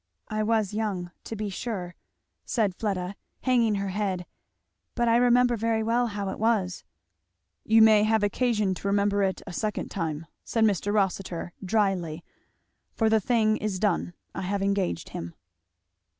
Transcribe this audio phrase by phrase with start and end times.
[0.29, 1.93] "I was young, to be sure,"
[2.43, 4.25] said Fleda hanging her head,
[4.95, 6.83] "but I remember very well how it was."
[7.63, 10.91] "You may have occasion to remember it a second time," said Mr.
[10.91, 12.23] Rossitur dryly,
[12.95, 14.13] "for the thing is done.
[14.33, 15.35] I have engaged him."